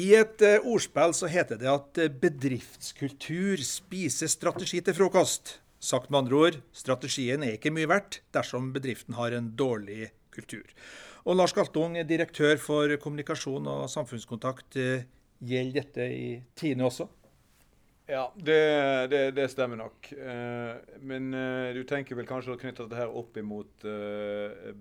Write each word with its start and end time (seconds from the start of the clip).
I 0.00 0.14
et 0.16 0.42
uh, 0.42 0.70
ordspill 0.72 1.12
så 1.16 1.28
heter 1.30 1.58
det 1.60 1.68
at 1.70 2.00
uh, 2.00 2.08
bedriftskultur 2.22 3.60
spiser 3.66 4.30
strategi 4.32 4.80
til 4.84 4.96
frokost. 4.96 5.58
Sagt 5.80 6.10
med 6.10 6.22
andre 6.22 6.40
ord, 6.40 6.58
strategien 6.76 7.44
er 7.44 7.56
ikke 7.56 7.72
mye 7.74 7.88
verdt 7.90 8.20
dersom 8.34 8.72
bedriften 8.74 9.16
har 9.18 9.36
en 9.36 9.52
dårlig 9.56 10.10
kultur. 10.34 10.64
Og 11.28 11.36
Lars 11.36 11.52
Galtung, 11.56 11.98
direktør 12.08 12.56
for 12.60 12.96
kommunikasjon 13.02 13.68
og 13.68 13.86
samfunnskontakt, 13.92 14.80
uh, 14.80 15.06
gjelder 15.40 15.82
dette 15.82 16.10
i 16.16 16.28
Tine 16.56 16.88
også? 16.88 17.08
Ja, 18.10 18.24
det, 18.34 18.60
det, 19.12 19.20
det 19.36 19.44
stemmer 19.52 19.78
nok. 19.78 20.08
men 21.06 21.28
du 21.76 21.84
tenker 21.86 22.18
vel 22.18 22.26
kanskje 22.26 22.56
å 22.56 22.58
knytte 22.58 22.82
dette 22.82 22.98
her 22.98 23.12
opp 23.14 23.36
imot 23.38 23.84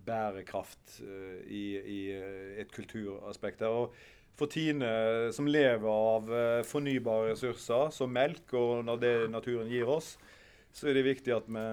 bærekraft 0.08 0.96
i, 1.46 1.66
i, 1.78 2.00
et 2.64 2.74
kulturaspekt. 2.74 3.62
her, 3.62 3.84
og 3.84 3.94
for 4.40 4.48
Tine, 4.48 4.90
som 5.36 5.48
lever 5.52 5.90
av 5.90 6.30
eh, 6.32 6.62
fornybare 6.68 7.34
ressurser 7.34 7.90
som 7.92 8.14
melk 8.16 8.54
og 8.56 8.88
det 9.02 9.28
naturen 9.32 9.68
gir 9.68 9.90
oss, 9.92 10.14
så 10.72 10.88
er 10.88 10.96
det 10.96 11.08
viktig 11.10 11.34
at 11.36 11.50
vi 11.50 11.66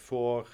får, 0.00 0.50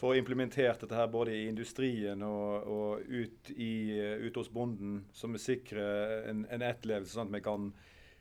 får 0.00 0.16
implementert 0.18 0.82
dette 0.82 0.98
her 0.98 1.10
både 1.12 1.36
i 1.36 1.46
industrien 1.46 2.24
og, 2.26 2.66
og 2.66 3.06
ut, 3.06 3.52
i, 3.54 4.00
ut, 4.24 4.40
hos 4.40 4.50
bonden, 4.50 5.04
så 5.14 5.30
vi 5.30 5.42
sikrer 5.42 6.26
en, 6.32 6.42
en 6.50 6.66
etterlevelse, 6.66 7.14
sånn 7.14 7.30
at 7.30 7.38
vi 7.38 7.44
kan 7.44 7.70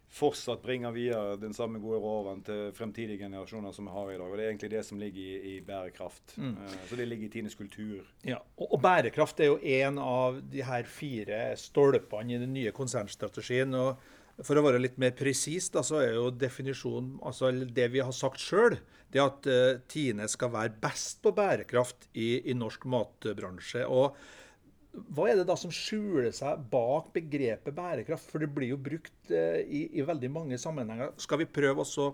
fortsatt 0.09 0.61
bringer 0.63 0.91
videre 0.91 1.37
den 1.37 1.53
samme 1.53 1.79
gode 1.81 1.99
råvaren 2.01 2.41
til 2.45 2.71
fremtidige 2.77 3.21
generasjoner 3.21 3.73
som 3.75 3.85
vi 3.85 3.93
har 3.93 4.11
i 4.11 4.17
dag. 4.17 4.25
Og 4.25 4.37
Det 4.37 4.45
er 4.45 4.51
egentlig 4.51 4.71
det 4.73 4.85
som 4.85 5.01
ligger 5.01 5.21
i, 5.21 5.55
i 5.55 5.55
bærekraft. 5.65 6.37
Mm. 6.37 6.55
Uh, 6.57 6.77
så 6.89 6.97
det 6.97 7.07
ligger 7.07 7.27
i 7.27 7.33
Tines 7.33 7.55
kultur. 7.55 8.07
Ja, 8.25 8.39
og, 8.57 8.73
og, 8.73 8.79
bærekraft 8.81 9.39
er 9.39 9.51
jo 9.51 9.59
en 9.61 9.99
av 10.01 10.39
de 10.41 10.63
her 10.65 10.89
fire 10.89 11.43
stolpene 11.57 12.35
i 12.35 12.41
den 12.41 12.53
nye 12.53 12.73
konsernstrategien. 12.75 13.73
og 13.73 13.99
for 14.45 14.55
å 14.55 14.63
være 14.63 14.79
litt 14.79 14.97
mer 14.97 15.11
presis, 15.11 15.67
så 15.67 15.99
er 15.99 16.13
jo 16.15 16.29
definisjonen, 16.31 17.17
altså 17.27 17.51
det 17.51 17.89
vi 17.91 17.99
har 17.99 18.15
sagt 18.15 18.39
sjøl, 18.39 18.77
det 19.11 19.21
at 19.21 19.47
uh, 19.49 19.79
Tine 19.91 20.29
skal 20.31 20.53
være 20.53 20.77
best 20.81 21.21
på 21.21 21.33
bærekraft 21.35 22.09
i, 22.13 22.49
i 22.49 22.55
norsk 22.57 22.85
matbransje. 22.89 23.85
og 23.85 24.15
hva 24.89 25.27
er 25.29 25.37
det 25.37 25.45
da 25.45 25.55
som 25.59 25.71
skjuler 25.73 26.31
seg 26.33 26.65
bak 26.71 27.11
begrepet 27.13 27.75
bærekraft? 27.77 28.29
For 28.31 28.41
det 28.41 28.49
blir 28.53 28.73
jo 28.73 28.81
brukt 28.81 29.31
eh, 29.31 29.61
i, 29.61 29.85
i, 29.99 30.05
veldig 30.05 30.31
mange 30.33 30.57
sammenhenger. 30.61 31.13
Skal 31.21 31.43
vi 31.43 31.49
prøve 31.59 31.85
å 31.85 32.07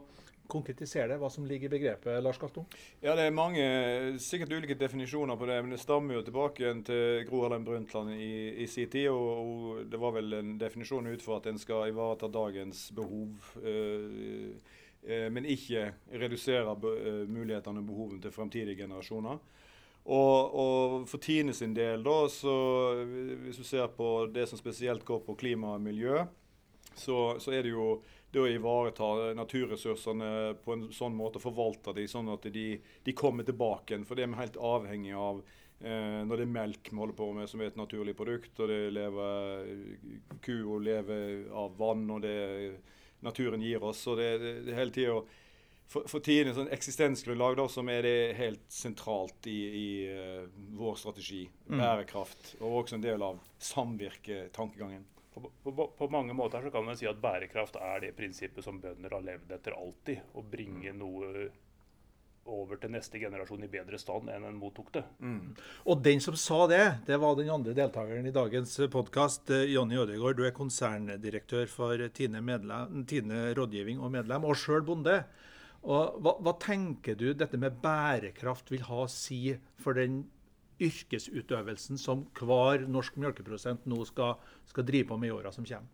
konkretisere 0.51 1.07
det, 1.09 1.17
hva 1.17 1.29
som 1.33 1.45
ligger 1.47 1.71
i 1.71 1.73
begrepet, 1.73 2.19
Lars 2.21 2.37
Galtung? 2.37 2.67
Ja, 3.01 3.15
Det 3.17 3.23
er 3.25 3.33
mange, 3.33 3.63
sikkert 4.21 4.53
ulike 4.53 4.77
definisjoner 4.77 5.39
på 5.39 5.47
det, 5.49 5.57
men 5.63 5.73
det 5.73 5.81
stammer 5.81 6.19
jo 6.19 6.25
tilbake 6.27 6.73
til 6.85 7.23
Gro 7.29 7.41
Harlem 7.45 7.65
Brundtland 7.65 8.13
i, 8.13 8.61
i 8.61 8.67
sin 8.69 8.91
tid. 8.91 9.09
Og, 9.09 9.31
og, 9.39 9.81
det 9.89 10.01
var 10.01 10.13
vel 10.19 10.37
en 10.37 10.55
definisjon 10.61 11.09
ut 11.09 11.25
for 11.25 11.39
at 11.39 11.49
en 11.49 11.61
skal 11.61 11.89
ivareta 11.89 12.29
dagens 12.29 12.89
behov. 12.95 13.51
Øh, 13.63 14.53
øh, 15.01 15.27
men 15.31 15.49
ikke 15.49 15.93
redusere 16.13 16.77
mulighetene 17.25 17.81
og 17.81 17.89
behovene 17.89 18.21
til 18.21 18.35
fremtidige 18.35 18.83
generasjoner. 18.83 19.41
Og, 20.05 20.53
og, 20.53 21.07
for 21.09 21.21
Tine 21.21 21.53
sin 21.57 21.73
del, 21.73 22.03
da, 22.05 22.17
så 22.29 22.55
hvis 23.41 23.57
du 23.57 23.65
ser 23.65 23.87
på 23.97 24.27
det 24.33 24.45
som 24.49 24.59
spesielt 24.59 25.05
går 25.05 25.23
på 25.25 25.37
klima 25.39 25.73
og 25.73 25.81
miljø, 25.81 26.19
så, 26.95 27.39
så 27.41 27.55
er 27.55 27.65
det 27.65 27.73
jo 27.73 27.87
det 28.35 28.41
å 28.43 28.49
ivareta 28.51 29.33
naturressursene 29.35 30.29
på 30.63 30.75
en 30.75 30.87
sånn 30.93 31.15
måte, 31.15 31.41
forvalte 31.41 31.93
de 31.95 32.05
sånn 32.11 32.29
at 32.33 32.45
de, 32.51 32.65
de 33.03 33.15
kommer 33.17 33.47
tilbake 33.47 33.93
igjen. 33.93 34.05
For 34.07 34.17
det 34.17 34.25
er 34.25 34.33
vi 34.33 34.41
helt 34.41 34.59
avhengig 34.59 35.15
av 35.17 35.39
eh, 35.79 36.21
når 36.27 36.41
det 36.41 36.45
er 36.45 36.53
melk 36.57 36.91
vi 36.91 36.99
holder 36.99 37.17
på 37.17 37.29
med, 37.37 37.49
som 37.49 37.63
er 37.63 37.71
et 37.71 37.79
naturlig 37.79 38.15
produkt. 38.19 38.51
Og 38.59 38.69
det 38.71 38.81
lever 38.93 39.71
ku 40.43 40.55
og 40.59 40.83
lever 40.85 41.47
av 41.55 41.79
vann, 41.79 42.05
og 42.11 42.21
det 42.27 42.35
naturen 43.25 43.63
gir 43.63 43.83
oss. 43.83 44.03
Så 44.05 44.17
det, 44.19 44.29
det, 44.43 44.53
det 44.67 44.77
hele 44.77 44.93
tida 44.93 45.17
for, 45.87 46.07
for 46.09 46.23
tiden 46.25 46.55
sånn 46.55 46.71
eksistensgrunnlag 46.73 47.57
da, 47.59 47.67
som 47.71 47.89
er 47.93 48.05
det 48.05 48.19
helt 48.39 48.63
sentralt 48.73 49.49
i, 49.49 49.57
i 49.79 49.89
uh, 50.09 50.45
vår 50.77 50.95
strategi. 51.01 51.43
Mm. 51.67 51.77
Bærekraft. 51.77 52.55
Og 52.61 52.81
også 52.81 52.97
en 52.97 53.05
del 53.05 53.25
av 53.25 53.43
samvirketankegangen. 53.61 55.05
På, 55.35 55.51
på, 55.63 55.87
på, 55.97 56.07
mange 56.07 56.33
måter 56.33 56.63
så 56.63 56.71
kan 56.71 56.85
man 56.87 56.95
si 56.95 57.07
at 57.09 57.19
bærekraft 57.19 57.75
er 57.75 58.05
det 58.05 58.15
prinsippet 58.15 58.63
som 58.63 58.79
bønder 58.79 59.17
har 59.17 59.23
levd 59.25 59.53
etter 59.57 59.75
alltid. 59.75 60.33
Å 60.33 60.43
bringe 60.47 60.95
mm. 60.95 60.99
noe 61.01 61.47
over 62.45 62.77
til 62.77 62.91
neste 62.93 63.17
generasjon 63.17 63.63
i 63.65 63.69
bedre 63.69 63.97
stand 63.97 64.29
enn 64.29 64.45
en 64.45 64.57
mottok 64.59 64.91
det. 64.93 65.01
Mm. 65.17 65.55
Og 65.89 66.01
den 66.05 66.21
som 66.21 66.37
sa 66.37 66.65
det, 66.69 66.83
det 67.07 67.17
var 67.21 67.33
den 67.39 67.49
andre 67.49 67.73
deltakeren 67.77 68.27
i 68.29 68.33
dagens 68.35 68.77
podkast, 68.93 69.49
eh, 69.49 69.65
Jonny 69.73 69.97
Ødegaard. 69.97 70.37
Du 70.37 70.45
er 70.45 70.53
konserndirektør 70.53 71.65
for 71.71 72.05
Tine, 72.13 72.43
medlem, 72.45 73.01
Tine 73.09 73.47
rådgivning 73.57 73.99
og 73.99 74.13
medlem, 74.13 74.45
og 74.45 74.59
sjøl 74.61 74.85
bonde. 74.85 75.23
Og 75.85 76.17
hva, 76.25 76.33
hva, 76.41 76.55
tenker 76.57 77.17
du 77.17 77.27
dette 77.37 77.59
med 77.61 77.77
bærekraft 77.83 78.71
vil 78.73 78.87
ha 78.87 79.03
å 79.03 79.11
si 79.11 79.53
for 79.77 79.97
den 79.97 80.23
yrkesutøvelsen 80.81 81.99
som 82.01 82.25
hver 82.35 82.87
norsk 82.89 83.19
melkeprodusent 83.21 83.85
nå 83.87 84.01
skal, 84.09 84.39
skal 84.67 84.87
drive 84.87 85.11
på 85.11 85.19
med 85.21 85.29
i 85.29 85.35
åra 85.35 85.53
som 85.53 85.67
kommer? 85.67 85.91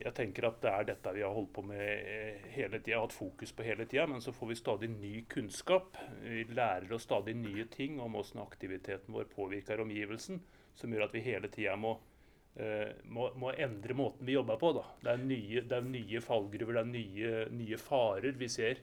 Jeg 0.00 0.14
tenker 0.16 0.46
at 0.48 0.60
det 0.62 0.70
er 0.72 0.86
dette 0.88 1.12
vi 1.12 1.24
har 1.24 1.32
holdt 1.34 1.50
på 1.52 1.64
med 1.68 1.80
eh, 1.84 2.44
hele 2.54 2.78
tida, 2.80 3.02
hatt 3.02 3.12
fokus 3.12 3.50
på 3.52 3.64
hele 3.66 3.84
tida. 3.84 4.06
Men 4.08 4.22
så 4.24 4.32
får 4.32 4.48
vi 4.48 4.56
stadig 4.56 4.88
ny 4.94 5.24
kunnskap. 5.28 5.98
Vi 6.22 6.46
lærer 6.56 6.92
oss 6.96 7.04
stadig 7.08 7.34
nye 7.36 7.66
ting 7.72 7.98
om 8.00 8.16
hvordan 8.16 8.40
aktiviteten 8.46 9.12
vår 9.16 9.28
påvirker 9.32 9.82
omgivelsen. 9.84 10.40
Som 10.76 10.94
gjør 10.94 11.08
at 11.08 11.16
vi 11.16 11.24
hele 11.26 11.50
tida 11.52 11.74
må, 11.76 11.98
uh, 12.56 12.88
må, 13.12 13.26
må, 13.36 13.50
endre 13.52 13.96
måten 13.98 14.24
vi 14.24 14.38
jobber 14.38 14.56
på. 14.62 14.72
Da. 14.78 14.86
Det, 15.02 15.12
er 15.12 15.26
nye, 15.26 15.64
det 15.68 15.76
er 15.76 15.92
nye 15.92 16.24
fallgruver, 16.24 16.78
det 16.78 16.84
er 16.86 16.92
nye, 16.94 17.34
nye 17.60 17.80
farer 17.80 18.40
vi 18.40 18.48
ser 18.48 18.80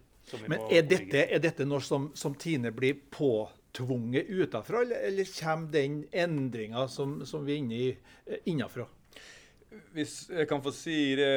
men 0.47 0.59
er 0.71 0.83
dette, 0.88 1.23
er 1.23 1.41
dette, 1.43 1.65
noe 1.67 1.83
som, 1.83 2.09
som 2.17 2.35
Tine 2.39 2.73
blir 2.75 2.97
påtvunget 3.13 4.27
utenfra, 4.27 4.83
eller, 4.83 5.07
eller 5.07 5.33
kommer 5.39 5.71
den 5.71 6.01
endringa 6.11 6.88
som, 6.91 7.21
som, 7.25 7.45
vi 7.47 7.55
er 7.55 7.63
inne 7.63 7.81
i, 7.81 7.89
eh, 8.25 8.47
innenfra? 8.51 8.87
Hvis 9.93 10.29
jeg 10.31 10.47
kan 10.49 10.61
få 10.63 10.71
si 10.73 10.95
det 11.19 11.29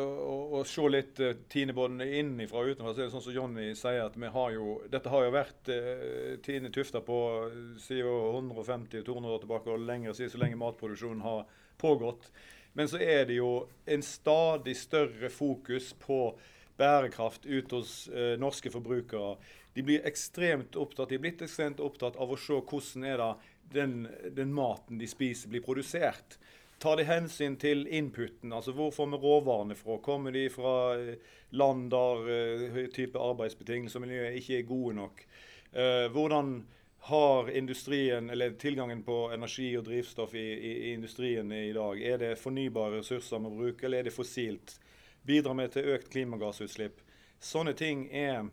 og, 0.00 0.56
og 0.58 0.62
se 0.66 0.88
litt 0.90 1.20
uh, 1.22 1.34
Tine 1.52 1.74
både 1.76 2.08
innenfra 2.18 2.64
og 2.64 2.72
utenfra, 2.72 2.94
så 2.94 3.02
er 3.02 3.06
det 3.06 3.14
sånn 3.14 3.24
som 3.28 3.36
Jonny 3.36 3.68
sier 3.78 4.02
at 4.06 4.16
vi 4.18 4.30
har 4.32 4.54
jo, 4.56 4.78
dette 4.90 5.12
har 5.12 5.26
jo 5.26 5.34
vært 5.34 5.70
uh, 5.70 6.34
Tine 6.44 6.72
tufta 6.74 7.02
på 7.04 7.20
siden 7.84 8.50
150-200 8.56 9.32
år 9.36 9.44
tilbake 9.44 9.72
og 9.72 9.86
lenger 9.86 10.16
siden 10.16 10.34
så 10.34 10.42
lenge 10.42 10.60
matproduksjonen 10.60 11.24
har 11.24 11.46
pågått. 11.80 12.30
Men 12.76 12.90
så 12.90 13.00
er 13.00 13.24
det 13.28 13.38
jo 13.38 13.50
en 13.88 14.02
stadig 14.04 14.74
større 14.76 15.30
fokus 15.32 15.94
på 16.00 16.20
bærekraft 16.76 17.46
ut 17.46 17.72
hos 17.72 18.08
eh, 18.08 18.34
norske 18.40 18.70
forbrukere. 18.70 19.36
De 19.76 19.84
blir 19.84 20.06
ekstremt 20.08 20.76
opptatt, 20.76 21.10
de 21.10 21.18
er 21.18 21.24
blitt 21.24 21.42
ekstremt 21.44 21.80
opptatt 21.84 22.16
av 22.16 22.32
å 22.32 22.38
se 22.40 22.56
hvordan 22.56 23.04
er 23.04 23.20
det 23.20 23.32
den, 23.76 24.06
den 24.36 24.54
maten 24.54 25.00
de 25.00 25.08
spiser, 25.10 25.50
blir 25.52 25.64
produsert. 25.64 26.38
Tar 26.78 27.00
de 27.00 27.06
hensyn 27.08 27.56
til 27.56 27.86
inputen, 27.88 28.52
altså 28.52 28.74
hvor 28.76 28.92
får 28.92 29.08
vi 29.14 29.20
råvarene 29.22 29.76
fra? 29.78 29.96
Kommer 30.04 30.32
de 30.32 30.46
fra 30.52 30.76
eh, 31.00 31.34
land 31.56 31.90
der 31.92 32.26
uh, 32.28 32.80
type 32.92 33.20
arbeidsbetingelser 33.20 34.00
og 34.00 34.04
miljø 34.04 34.26
ikke 34.36 34.58
er 34.58 34.66
gode 34.68 34.96
nok? 34.98 35.22
Uh, 35.72 36.04
hvordan 36.12 36.58
har 37.08 37.48
industrien, 37.50 38.28
eller 38.30 38.58
tilgangen 38.60 39.00
på 39.06 39.30
energi 39.32 39.70
og 39.78 39.86
drivstoff 39.86 40.34
i, 40.34 40.44
i, 40.52 40.72
i 40.88 40.92
industrien 40.92 41.52
i 41.52 41.72
dag? 41.72 42.02
Er 42.02 42.20
det 42.20 42.32
fornybare 42.42 42.98
ressurser 42.98 43.40
vi 43.40 43.54
bruker, 43.56 43.86
eller 43.86 44.02
er 44.02 44.10
det 44.10 44.16
fossilt? 44.16 44.76
Bidrar 45.26 45.56
med 45.58 45.74
til 45.74 45.90
økt 45.96 46.10
klimagassutslipp. 46.12 47.02
Sånne 47.42 47.74
ting 47.76 48.06
er 48.14 48.46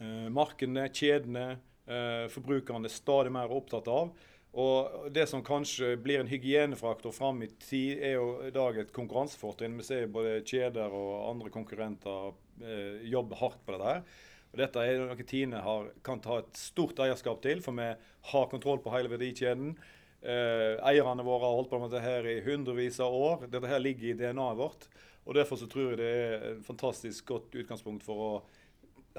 eh, 0.00 0.28
markedene, 0.32 0.86
kjedene, 0.92 1.46
eh, 1.88 2.26
forbrukerne 2.32 2.90
stadig 2.92 3.32
mer 3.34 3.52
opptatt 3.52 3.90
av. 3.90 4.14
Og 4.54 5.10
Det 5.10 5.26
som 5.26 5.42
kanskje 5.42 5.96
blir 5.98 6.20
en 6.20 6.30
hygienefraktor 6.30 7.12
fram 7.12 7.42
i 7.42 7.48
tid, 7.58 7.98
er 7.98 8.14
jo 8.14 8.28
i 8.46 8.52
dag 8.54 8.78
et 8.78 8.92
konkurransefortrinn. 8.94 9.74
Vi 9.80 9.86
ser 9.86 10.06
både 10.06 10.44
kjeder 10.46 10.94
og 10.94 11.24
andre 11.32 11.50
konkurrenter 11.50 12.30
eh, 12.62 13.02
jobbe 13.10 13.40
hardt 13.40 13.64
på 13.66 13.74
dette. 13.74 13.96
her. 13.96 14.30
Og 14.54 14.60
Dette 14.62 14.86
er 14.86 15.02
noe 15.02 15.26
Tine 15.26 15.64
har, 15.64 15.90
kan 16.06 16.22
ta 16.22 16.38
et 16.38 16.54
stort 16.54 17.02
eierskap 17.02 17.42
til, 17.42 17.64
for 17.64 17.74
vi 17.74 17.90
har 18.30 18.50
kontroll 18.52 18.78
på 18.78 18.94
hele 18.94 19.10
verdikjeden. 19.10 19.74
Eh, 20.22 20.78
eierne 20.86 21.26
våre 21.26 21.48
har 21.48 21.58
holdt 21.58 21.72
på 21.72 21.80
med 21.82 21.90
dette 21.90 22.06
her 22.06 22.28
i 22.30 22.38
hundrevis 22.46 23.00
av 23.02 23.12
år. 23.12 23.48
Dette 23.50 23.68
her 23.68 23.82
ligger 23.82 24.12
i 24.12 24.14
DNA-et 24.22 24.60
vårt. 24.60 24.86
Og 25.24 25.34
Derfor 25.34 25.56
så 25.56 25.68
tror 25.70 25.92
jeg 25.92 26.00
det 26.02 26.10
er 26.10 26.44
et 26.52 26.66
fantastisk 26.66 27.26
godt 27.32 27.56
utgangspunkt 27.62 28.04
for 28.04 28.20
å 28.20 28.30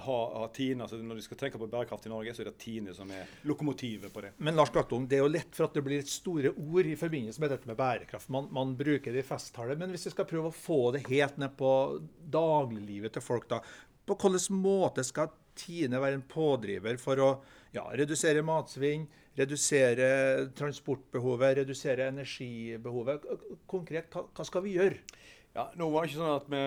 ha, 0.04 0.18
ha 0.40 0.48
Tine. 0.54 0.84
altså 0.84 1.00
Når 1.00 1.20
de 1.20 1.24
skal 1.26 1.40
tenke 1.40 1.60
på 1.60 1.70
bærekraft 1.72 2.06
i 2.08 2.12
Norge, 2.12 2.34
så 2.36 2.44
er 2.44 2.50
det 2.50 2.58
Tine 2.62 2.94
som 2.96 3.10
er 3.16 3.32
lokomotivet 3.48 4.14
på 4.14 4.26
det. 4.26 4.34
Men 4.44 4.58
Lars 4.58 4.74
Glattung, 4.76 5.08
det 5.10 5.20
er 5.20 5.24
jo 5.24 5.32
lett 5.32 5.56
for 5.56 5.70
at 5.70 5.78
det 5.78 5.86
blir 5.86 6.06
store 6.10 6.52
ord 6.52 6.90
i 6.90 6.98
forbindelse 7.00 7.44
med 7.44 7.54
dette 7.56 7.70
med 7.70 7.80
bærekraft. 7.80 8.32
Man, 8.34 8.50
man 8.56 8.76
bruker 8.78 9.16
det 9.16 9.24
i 9.24 9.28
festtaler. 9.28 9.80
Men 9.80 9.96
hvis 9.96 10.08
vi 10.10 10.16
skal 10.16 10.30
prøve 10.30 10.52
å 10.52 10.56
få 10.56 10.80
det 10.96 11.06
helt 11.08 11.40
ned 11.42 11.56
på 11.60 11.72
dagliglivet 12.36 13.16
til 13.16 13.26
folk, 13.26 13.50
da. 13.52 13.62
På 14.06 14.18
hvilken 14.20 14.62
måte 14.62 15.06
skal 15.08 15.34
Tine 15.56 16.02
være 16.04 16.20
en 16.20 16.26
pådriver 16.28 16.98
for 17.00 17.22
å 17.24 17.30
ja, 17.72 17.86
redusere 17.96 18.42
matsvinn, 18.44 19.06
redusere 19.40 20.50
transportbehovet, 20.56 21.62
redusere 21.62 22.10
energibehovet. 22.12 23.24
Konkret, 23.72 24.10
hva, 24.12 24.26
hva 24.36 24.46
skal 24.48 24.66
vi 24.66 24.76
gjøre? 24.76 25.00
Ja, 25.56 25.70
nå 25.80 25.86
var 25.88 26.04
det 26.04 26.10
ikke 26.10 26.20
sånn 26.20 26.34
at 26.36 26.48
vi, 26.52 26.64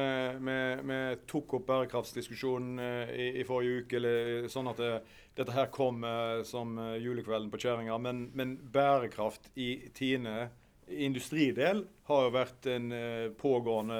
vi, 0.49 0.61
vi 0.89 0.99
tok 1.29 1.59
opp 1.59 1.67
bærekraftsdiskusjonen 1.69 2.79
eh, 2.81 3.11
i, 3.13 3.27
i, 3.37 3.45
forrige 3.45 3.83
uke, 3.83 3.99
eller 3.99 4.47
sånn 4.49 4.71
at 4.71 4.81
det, 4.81 4.93
dette 5.37 5.53
her 5.53 5.69
kom 5.75 6.07
eh, 6.09 6.41
som 6.49 6.73
eh, 6.81 6.95
julekvelden 7.05 7.51
på 7.53 7.61
kjerringa. 7.61 7.99
Men, 8.01 8.23
men, 8.33 8.55
bærekraft 8.73 9.51
i 9.61 9.91
Tine 9.93 10.49
industridel 10.89 11.85
har 12.09 12.25
jo 12.25 12.33
vært 12.33 12.71
en 12.73 12.87
pågående 13.37 13.99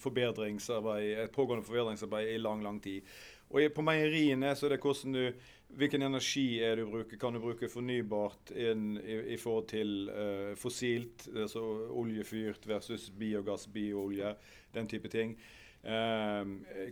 forbedringsarbeid, 0.00 1.10
et 1.26 1.34
pågående 1.34 1.66
forbedringsarbeid 1.66 2.30
i 2.32 2.38
lang, 2.40 2.64
lang 2.64 2.78
tid. 2.80 3.04
Og 3.52 3.68
På 3.76 3.84
meieriene 3.84 4.54
så 4.56 4.64
er 4.64 4.78
det 4.78 4.80
hvordan 4.80 5.18
du 5.18 5.26
Hvilken 5.72 6.02
energi 6.04 6.60
er 6.60 6.76
du 6.76 6.84
bruker? 6.90 7.16
Kan 7.16 7.32
du 7.36 7.40
bruke 7.40 7.68
fornybart 7.70 8.52
inn, 8.52 8.98
i, 9.00 9.16
i, 9.32 9.38
forhold 9.40 9.68
til 9.70 10.10
uh, 10.12 10.52
fossilt, 10.58 11.30
altså 11.32 11.62
oljefyrt 11.96 12.66
versus 12.68 13.08
biogass, 13.16 13.68
bioolje, 13.72 14.34
den 14.74 14.90
type 14.90 15.08
ting. 15.12 15.32
Uh, 15.82 16.44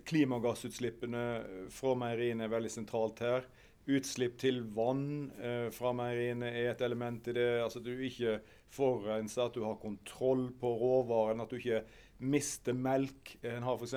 klimagassutslippene 0.09 1.25
fra 1.71 1.93
meieriene 1.99 2.47
er 2.47 2.55
veldig 2.55 2.73
sentralt 2.73 3.21
her. 3.25 3.45
Utslipp 3.91 4.39
til 4.41 4.63
vann 4.77 5.29
uh, 5.37 5.69
fra 5.75 5.93
meieriene 5.97 6.49
er 6.49 6.73
et 6.73 6.85
element 6.87 7.29
i 7.29 7.37
det. 7.37 7.51
Altså 7.61 7.83
at 7.83 7.89
du 7.91 7.93
ikke 7.93 8.39
forurenser, 8.73 9.51
at 9.51 9.61
du 9.61 9.67
har 9.67 9.81
kontroll 9.83 10.49
på 10.57 10.73
råvaren. 10.81 11.45
At 11.45 11.53
du 11.53 11.61
ikke 11.61 11.85
mister 12.21 12.77
melk. 12.77 13.35
En 13.43 13.67
har 13.67 13.81
f.eks 13.81 13.95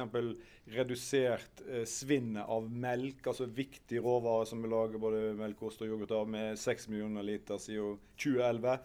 redusert 0.74 1.64
eh, 1.68 1.86
svinnet 1.90 2.48
av 2.48 2.68
melk, 2.72 3.26
altså 3.28 3.48
viktig 3.52 4.00
råvare 4.04 4.48
som 4.48 4.64
vi 4.64 4.72
lager 4.72 5.02
både 5.02 5.34
melk, 5.40 5.64
ost 5.68 5.84
og 5.84 5.92
yoghurt 5.92 6.14
av, 6.16 6.30
med 6.30 6.60
6 6.60 6.88
millioner 6.92 7.26
liter 7.28 7.60
siden 7.60 7.98
2011. 8.16 8.78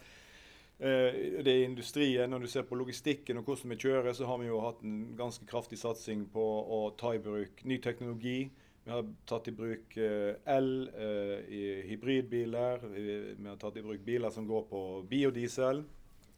Eh, 0.79 1.19
det 1.43 1.52
er 1.52 1.64
industrien. 1.64 2.31
Når 2.31 2.44
du 2.46 2.49
ser 2.50 2.67
på 2.67 2.79
logistikken 2.79 3.40
og 3.40 3.50
hvordan 3.50 3.75
vi 3.75 3.82
kjører, 3.82 4.12
så 4.14 4.26
har 4.31 4.38
vi 4.43 4.50
jo 4.50 4.62
hatt 4.62 4.82
en 4.87 5.12
ganske 5.19 5.46
kraftig 5.46 5.81
satsing 5.81 6.26
på 6.35 6.49
å 6.79 6.88
ta 6.99 7.14
i 7.14 7.23
bruk 7.23 7.64
ny 7.67 7.79
teknologi. 7.82 8.49
Vi 8.88 8.94
har 8.94 9.05
tatt 9.29 9.49
i 9.50 9.52
bruk 9.52 9.96
eh, 10.00 10.35
el 10.49 10.69
eh, 10.96 11.38
i 11.52 11.62
hybridbiler. 11.90 12.87
Vi, 12.94 13.17
har 13.44 13.58
tatt 13.61 13.76
i 13.76 13.82
bruk 13.85 14.00
biler 14.06 14.32
som 14.32 14.46
går 14.49 14.62
på 14.70 14.82
biodiesel. 15.11 15.82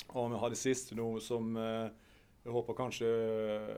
Og 0.08 0.32
vi 0.32 0.40
har 0.42 0.50
det 0.50 0.58
siste 0.58 0.96
nå 0.98 1.12
som 1.22 1.52
eh, 1.54 1.92
jeg 2.44 2.54
håper 2.54 2.78
kanskje 2.78 3.10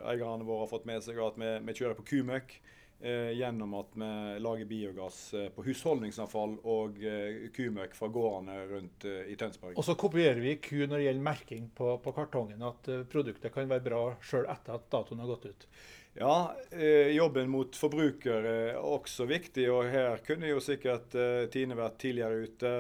eierne 0.07 0.47
våre 0.47 0.65
har 0.67 0.71
fått 0.71 0.87
med 0.89 1.03
seg 1.03 1.19
at 1.23 1.41
vi, 1.41 1.51
vi 1.67 1.75
kjører 1.81 1.99
på 1.99 2.07
kumøkk. 2.13 2.61
Eh, 3.03 3.33
gjennom 3.35 3.73
at 3.75 3.97
vi 3.99 4.39
lager 4.39 4.65
biogass 4.71 5.35
eh, 5.35 5.49
på 5.51 5.65
husholdningsavfall 5.67 6.53
og 6.71 7.01
eh, 7.03 7.49
kumøkk 7.51 7.97
fra 7.99 8.07
gårdene 8.15 8.61
rundt 8.71 9.07
eh, 9.11 9.25
i 9.33 9.35
Tønsberg. 9.35 9.75
Og 9.75 9.83
så 9.83 9.97
kopierer 9.99 10.39
vi 10.39 10.53
ku 10.63 10.85
når 10.85 11.01
det 11.01 11.09
gjelder 11.09 11.25
merking 11.27 11.65
på, 11.75 11.97
på 12.05 12.13
kartongen, 12.15 12.63
at 12.63 12.87
eh, 12.87 13.03
produktet 13.11 13.51
kan 13.51 13.67
være 13.67 13.83
bra 13.89 14.05
sjøl 14.23 14.47
etter 14.47 14.79
at 14.79 14.87
datoen 14.95 15.25
har 15.25 15.33
gått 15.33 15.49
ut. 15.51 15.67
Ja, 16.15 16.37
eh, 16.71 17.11
jobben 17.17 17.51
mot 17.51 17.75
forbruker 17.75 18.47
er 18.53 18.79
også 18.79 19.27
viktig, 19.27 19.67
og 19.75 19.91
her 19.91 20.23
kunne 20.23 20.53
jo 20.53 20.63
sikkert 20.63 21.19
Tine 21.51 21.75
vært 21.75 21.99
tidligere 22.05 22.47
ute. 22.47 22.73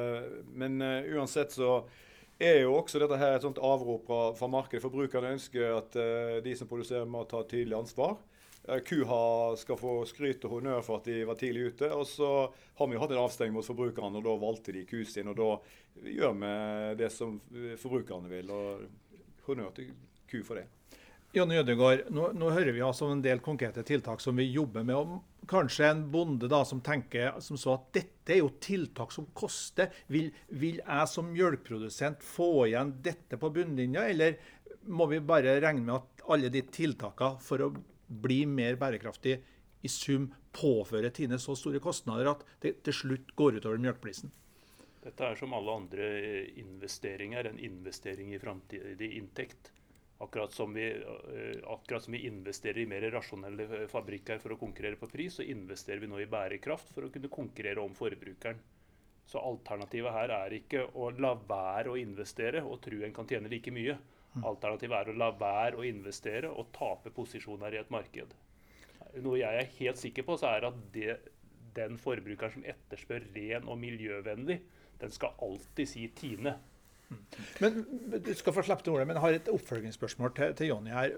Men 0.54 0.78
uansett 0.86 1.58
så 1.58 1.80
er 2.38 2.60
jo 2.64 2.74
også 2.78 3.00
dette 3.02 3.18
her 3.20 3.36
et 3.36 3.44
sånt 3.44 3.60
avrop 3.62 4.06
fra, 4.08 4.20
fra 4.38 4.48
markedet. 4.50 4.82
Forbrukerne 4.84 5.34
ønsker 5.36 5.76
at 5.76 5.96
uh, 5.98 6.36
de 6.44 6.54
som 6.58 6.70
produserer 6.70 7.08
må 7.08 7.24
ta 7.30 7.42
tydelig 7.44 7.78
ansvar. 7.78 8.16
Uh, 8.66 8.78
Kuha 8.86 9.22
skal 9.60 9.80
få 9.80 9.94
skryt 10.10 10.44
og 10.48 10.58
honnør 10.58 10.82
for 10.86 11.00
at 11.00 11.08
de 11.10 11.22
var 11.28 11.38
tidlig 11.40 11.72
ute. 11.72 11.92
Og 11.94 12.06
så 12.08 12.32
har 12.78 12.90
vi 12.90 12.98
jo 12.98 13.02
hatt 13.04 13.14
en 13.14 13.22
avstengning 13.22 13.56
mot 13.58 13.68
forbrukerne, 13.68 14.18
og 14.18 14.26
da 14.26 14.36
valgte 14.42 14.76
de 14.76 14.84
ku 14.88 15.04
sin. 15.06 15.30
Og 15.32 15.38
da 15.38 15.50
gjør 16.10 16.38
vi 16.42 16.52
det 17.02 17.10
som 17.14 17.40
forbrukerne 17.82 18.32
vil. 18.32 18.50
Og 18.50 18.86
honnør 19.46 19.74
til 19.76 19.92
ku 20.30 20.40
for 20.46 20.60
det. 20.60 20.68
Jonny 21.32 21.56
Ødegaard, 21.56 22.10
nå, 22.12 22.26
nå, 22.36 22.48
hører 22.52 22.74
vi 22.76 22.82
altså 22.84 23.06
en 23.08 23.22
del 23.24 23.40
konkrete 23.40 23.80
tiltak 23.88 24.20
som 24.20 24.36
vi 24.36 24.50
jobber 24.52 24.84
med. 24.84 24.96
om 24.96 25.46
Kanskje 25.48 25.86
en 25.88 26.02
bonde 26.12 26.48
da 26.50 26.60
som 26.68 26.82
tenker 26.84 27.38
som 27.40 27.56
så 27.56 27.72
at 27.78 27.86
dette 27.96 28.34
er 28.34 28.42
jo 28.42 28.50
tiltak 28.60 29.14
som 29.14 29.30
koster. 29.32 29.88
Vil, 30.12 30.28
vil 30.52 30.82
jeg 30.82 31.08
som 31.08 31.32
mjølkprodusent 31.32 32.20
få 32.26 32.66
igjen 32.66 32.92
dette 33.02 33.40
på 33.40 33.48
bunnlinja, 33.54 34.04
eller 34.12 34.36
må 34.92 35.08
vi 35.08 35.22
bare 35.24 35.56
regne 35.64 35.86
med 35.86 35.96
at 35.96 36.26
alle 36.28 36.52
de 36.52 36.66
tiltakene 36.68 37.40
for 37.40 37.64
å 37.64 37.72
bli 38.12 38.42
mer 38.44 38.76
bærekraftig 38.76 39.38
i 39.82 39.90
sum 39.90 40.28
påfører 40.52 41.16
Tine 41.16 41.40
så 41.40 41.56
store 41.56 41.80
kostnader 41.80 42.28
at 42.36 42.44
det 42.60 42.76
til 42.84 42.98
slutt 43.00 43.32
går 43.40 43.56
utover 43.56 43.80
mjølkeprisen? 43.80 44.28
Dette 45.02 45.30
er 45.32 45.38
som 45.40 45.56
alle 45.56 45.80
andre 45.80 46.08
investeringer 46.60 47.48
en 47.48 47.58
investering 47.58 48.36
i 48.36 48.42
framtidig 48.42 49.16
inntekt. 49.16 49.72
Akkurat 50.22 50.52
som, 50.54 50.74
vi, 50.74 50.86
eh, 50.90 51.56
akkurat 51.66 52.04
som 52.04 52.14
vi 52.14 52.26
investerer 52.28 52.78
i 52.78 52.86
mer 52.86 53.08
rasjonelle 53.10 53.64
eh, 53.80 53.88
fabrikker 53.90 54.38
for 54.42 54.54
å 54.54 54.60
konkurrere 54.60 55.00
på 55.00 55.08
pris, 55.10 55.40
så 55.40 55.46
investerer 55.46 56.02
vi 56.02 56.10
nå 56.10 56.20
i 56.22 56.28
bærekraft 56.30 56.92
for 56.94 57.08
å 57.08 57.10
kunne 57.10 57.30
konkurrere 57.32 57.82
om 57.82 57.96
forbrukeren. 57.98 58.60
Så 59.26 59.42
alternativet 59.42 60.14
her 60.14 60.34
er 60.36 60.54
ikke 60.54 60.84
å 60.98 61.10
la 61.16 61.32
være 61.34 61.92
å 61.92 61.98
investere 61.98 62.62
og 62.62 62.80
tro 62.84 63.02
en 63.02 63.14
kan 63.16 63.28
tjene 63.28 63.50
like 63.50 63.74
mye. 63.74 63.96
Mm. 64.32 64.46
Alternativet 64.48 64.98
er 64.98 65.10
å 65.12 65.18
la 65.18 65.30
være 65.36 65.78
å 65.78 65.86
investere 65.86 66.50
og 66.50 66.70
tape 66.76 67.12
posisjoner 67.14 67.74
i 67.74 67.80
et 67.82 67.92
marked. 67.92 68.34
Noe 69.22 69.40
jeg 69.40 69.58
er 69.60 69.72
helt 69.78 70.00
sikker 70.00 70.26
på, 70.26 70.38
så 70.40 70.52
er 70.54 70.68
at 70.70 70.78
det, 70.94 71.16
den 71.76 71.98
forbrukeren 72.00 72.54
som 72.54 72.68
etterspør 72.68 73.26
ren 73.34 73.68
og 73.68 73.80
miljøvennlig, 73.80 74.60
den 75.02 75.12
skal 75.12 75.34
alltid 75.42 75.88
si 75.90 76.06
Tine. 76.16 76.56
Men 77.62 77.82
Du 78.22 78.34
skal 78.38 78.54
få 78.56 78.64
slippe 78.66 78.92
ordet, 78.92 79.06
men 79.08 79.18
jeg 79.18 79.24
har 79.26 79.38
et 79.38 79.50
oppfølgingsspørsmål 79.52 80.34
til, 80.36 80.54
til 80.58 80.72
Jonny 80.72 80.92
her. 80.94 81.16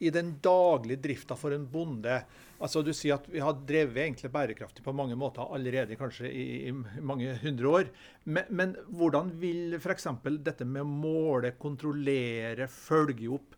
I 0.00 0.08
den 0.14 0.32
daglige 0.40 1.02
drifta 1.04 1.36
for 1.36 1.52
en 1.52 1.66
bonde 1.68 2.22
altså 2.60 2.82
Du 2.84 2.92
sier 2.96 3.18
at 3.18 3.26
vi 3.28 3.40
har 3.40 3.56
drevet 3.68 3.98
egentlig 4.00 4.30
bærekraftig 4.32 4.84
på 4.84 4.94
mange 4.96 5.16
måter 5.16 5.48
allerede, 5.52 5.96
kanskje 6.00 6.28
i, 6.28 6.46
i 6.68 6.72
mange 6.72 7.34
hundre 7.42 7.68
år. 7.68 7.90
Men, 8.24 8.48
men 8.48 8.74
hvordan 8.88 9.32
vil 9.40 9.76
f.eks. 9.80 10.08
dette 10.40 10.68
med 10.68 10.84
å 10.84 10.88
måle, 10.88 11.54
kontrollere, 11.60 12.68
følge 12.72 13.30
opp 13.36 13.56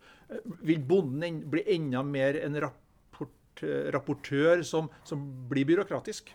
Vil 0.67 0.83
bonden 0.89 1.43
bli 1.51 1.65
enda 1.75 2.03
mer 2.07 2.39
en 2.43 2.61
rapport, 2.63 3.65
rapportør 3.95 4.63
som, 4.67 4.91
som 5.07 5.27
blir 5.51 5.69
byråkratisk? 5.69 6.31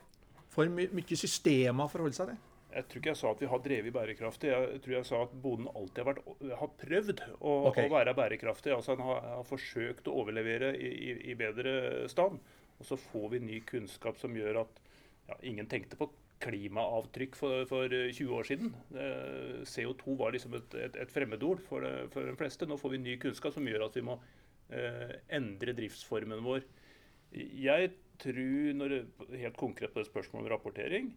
For 0.53 0.69
my, 0.71 0.87
mye 0.95 1.19
systemer 1.19 1.85
å 1.85 1.91
forholde 1.91 2.17
seg 2.17 2.31
til? 2.31 2.43
Jeg 2.77 2.85
tror 2.85 3.01
ikke 3.01 3.09
jeg 3.09 3.17
sa 3.17 3.31
at 3.33 3.41
vi 3.41 3.49
har 3.49 3.61
drevet 3.65 3.93
bærekraftig. 3.95 4.49
Jeg 4.51 4.81
tror 4.83 4.93
jeg 4.93 5.07
sa 5.09 5.23
at 5.25 5.33
bonden 5.41 5.69
alltid 5.71 6.03
har, 6.03 6.09
vært, 6.11 6.51
har 6.59 6.71
prøvd 6.83 7.23
å, 7.39 7.55
okay. 7.71 7.87
å, 7.87 7.93
være 7.95 8.13
bærekraftig. 8.17 8.73
Altså 8.75 8.93
Han 8.93 9.05
har, 9.07 9.25
har 9.39 9.47
forsøkt 9.49 10.09
å 10.11 10.15
overlevere 10.21 10.75
i, 10.77 10.91
i, 10.93 11.15
i, 11.31 11.35
bedre 11.39 12.05
stand. 12.11 12.37
Og 12.77 12.85
så 12.85 12.99
får 13.01 13.31
vi 13.33 13.43
ny 13.47 13.59
kunnskap 13.65 14.19
som 14.21 14.35
gjør 14.37 14.61
at 14.61 14.81
ja, 15.31 15.39
ingen 15.49 15.69
tenkte 15.71 15.97
på 15.97 16.11
klimaavtrykk 16.43 17.37
for, 17.37 17.63
for 17.69 17.89
20 17.89 18.33
år 18.37 18.45
siden. 18.47 18.73
CO2 19.65 20.17
var 20.19 20.35
liksom 20.35 20.57
et, 20.59 20.75
et, 20.77 20.99
et 21.01 21.13
fremmedord 21.13 21.63
for, 21.65 21.85
for, 22.13 22.29
de 22.29 22.35
fleste. 22.37 22.67
Nå 22.69 22.77
får 22.77 22.93
vi 22.93 23.03
ny 23.07 23.15
kunnskap 23.21 23.55
som 23.55 23.65
gjør 23.65 23.87
at 23.87 23.97
vi 23.97 24.05
må 24.05 24.19
eh, 24.69 25.17
endre 25.39 25.73
driftsformen 25.77 26.45
vår. 26.45 26.67
Jeg 27.33 27.89
tror, 28.21 28.69
når, 28.77 28.99
helt 29.33 29.57
konkret 29.57 29.93
på 29.93 30.03
det 30.03 30.11
spørsmålet 30.11 30.45
om 30.45 30.53
rapportering, 30.53 31.09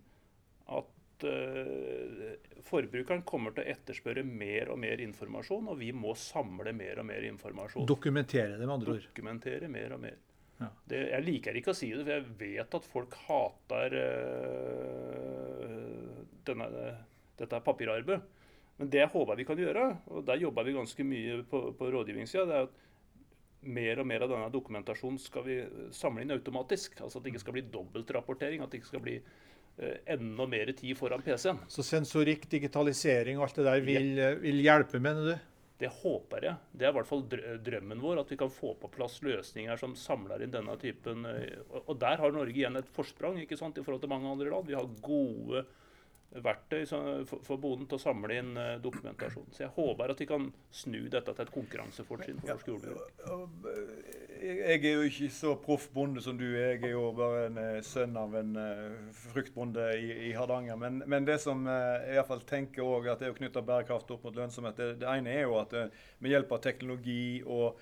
at 0.70 0.96
uh, 1.26 2.62
forbrukeren 2.66 3.22
kommer 3.28 3.54
til 3.54 3.64
å 3.64 3.72
etterspørre 3.74 4.24
mer 4.26 4.70
og 4.72 4.80
mer 4.82 5.02
informasjon, 5.04 5.70
og 5.72 5.78
vi 5.80 5.90
må 5.96 6.14
samle 6.18 6.72
mer 6.76 7.02
og 7.02 7.08
mer 7.08 7.26
informasjon. 7.28 7.86
Dokumentere 7.88 8.56
det, 8.56 8.66
med 8.66 8.74
andre 8.78 8.96
ord. 8.96 9.06
Dokumentere 9.10 9.70
mer 9.72 9.96
og 9.96 10.02
mer. 10.04 10.18
Ja. 10.60 10.68
Det, 10.90 11.00
jeg 11.14 11.26
liker 11.26 11.56
ikke 11.56 11.72
å 11.72 11.78
si 11.78 11.88
det, 11.94 12.04
for 12.04 12.12
jeg 12.16 12.26
vet 12.40 12.76
at 12.80 12.90
folk 12.90 13.16
hater 13.28 13.96
uh, 14.00 15.72
denne, 16.48 16.68
dette 17.40 17.64
papirarbeidet. 17.64 18.38
Men 18.80 18.88
det 18.92 19.02
jeg 19.02 19.12
håper 19.12 19.36
vi 19.36 19.44
kan 19.48 19.58
gjøre, 19.60 19.88
og 20.08 20.24
der 20.28 20.40
jobber 20.40 20.64
vi 20.64 20.76
ganske 20.78 21.04
mye 21.04 21.42
på, 21.48 21.66
på 21.76 21.90
rådgivningssida, 21.92 22.46
det 22.48 22.56
er 22.56 22.68
at 22.68 22.78
mer 23.60 24.00
og 24.00 24.06
mer 24.08 24.24
av 24.24 24.30
denne 24.32 24.48
dokumentasjonen 24.54 25.18
skal 25.20 25.44
vi 25.44 25.58
samle 25.92 26.24
inn 26.24 26.32
automatisk. 26.32 26.96
Altså 27.04 27.18
At 27.18 27.26
det 27.26 27.34
ikke 27.34 27.42
skal 27.42 27.56
bli 27.58 27.66
dobbeltrapportering. 27.74 28.62
At 28.64 28.72
det 28.72 28.80
ikke 28.80 28.88
skal 28.94 29.04
bli 29.04 29.18
Eh, 29.20 29.49
enda 29.78 30.44
mer 30.50 30.72
tid 30.76 30.98
foran 30.98 31.22
PC-en. 31.24 31.62
Så 31.72 31.84
sensorikk, 31.86 32.44
digitalisering 32.52 33.38
og 33.38 33.46
alt 33.46 33.60
det 33.60 33.64
der 33.64 33.84
vil, 33.86 34.10
ja. 34.18 34.34
vil 34.42 34.60
hjelpe, 34.64 35.00
mener 35.00 35.30
du? 35.30 35.46
Det 35.80 35.88
håper 36.02 36.44
jeg. 36.44 36.60
Det 36.76 36.84
er 36.84 36.92
i 36.92 36.96
hvert 36.98 37.08
fall 37.08 37.22
drømmen 37.64 38.02
vår. 38.02 38.20
At 38.20 38.32
vi 38.32 38.36
kan 38.40 38.52
få 38.52 38.74
på 38.76 38.90
plass 38.92 39.16
løsninger 39.24 39.80
som 39.80 39.94
samler 39.96 40.44
inn 40.44 40.52
denne 40.52 40.74
typen 40.80 41.24
eh, 41.24 41.56
Og 41.86 41.94
der 42.00 42.20
har 42.20 42.34
Norge 42.34 42.52
igjen 42.52 42.76
et 42.76 42.90
forsprang 42.92 43.38
ikke 43.40 43.56
sant, 43.56 43.80
i 43.80 43.84
forhold 43.86 44.02
til 44.02 44.12
mange 44.12 44.28
andre 44.28 44.50
land. 44.52 44.68
Vi 44.68 44.76
har 44.76 44.90
gode 45.00 45.64
verktøy 46.30 46.84
for 46.86 47.56
bonden 47.58 47.88
til 47.90 47.96
å 47.96 48.02
samle 48.02 48.36
inn 48.42 48.52
eh, 48.60 48.76
dokumentasjon. 48.84 49.48
Så 49.56 49.64
jeg 49.64 49.72
håper 49.78 50.12
at 50.12 50.20
vi 50.20 50.28
kan 50.28 50.50
snu 50.82 51.00
dette 51.08 51.32
til 51.32 51.46
et 51.46 51.54
konkurransefortrinn 51.54 52.42
for 52.42 52.52
norsk 52.52 52.70
jordbruk. 52.74 53.24
Jeg 54.40 54.84
er 54.84 54.94
jo 54.94 55.06
ikke 55.08 55.28
så 55.32 55.52
proff 55.60 55.88
bonde 55.94 56.22
som 56.24 56.38
du 56.38 56.46
er. 56.48 56.74
Jeg 56.74 56.84
er 56.88 56.94
jo 56.94 57.10
bare 57.16 57.46
en 57.48 57.58
uh, 57.60 57.78
sønn 57.84 58.16
av 58.16 58.34
en 58.38 58.56
uh, 58.56 59.14
fruktbonde 59.30 59.86
i, 59.98 60.10
i 60.28 60.32
Hardanger. 60.36 60.78
Men, 60.80 61.02
men, 61.06 61.26
det 61.28 61.40
som 61.42 61.66
uh, 61.68 61.72
jeg 62.00 62.14
i 62.14 62.18
hvert 62.18 62.30
fall 62.30 62.44
tenker 62.48 62.84
også, 62.86 63.14
at 63.14 63.24
er 63.24 63.34
å 63.34 63.38
knytte 63.38 63.64
bærekraft 63.66 64.12
opp 64.14 64.24
mot 64.26 64.36
lønnsomhet, 64.40 64.78
det, 64.80 64.90
det 65.02 65.08
ene 65.12 65.34
er 65.34 65.44
jo 65.44 65.58
at 65.60 65.76
med 66.18 66.32
hjelp 66.32 66.54
av 66.56 66.62
teknologi 66.64 67.40
og 67.46 67.80